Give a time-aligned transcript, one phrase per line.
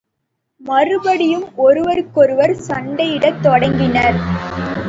[0.61, 4.19] மறுபடியும் ஒருவருக்கொருவர் சண்டையிடத் தொடங்கினர்.